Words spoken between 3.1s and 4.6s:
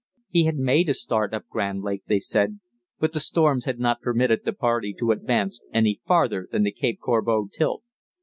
the storms had not permitted the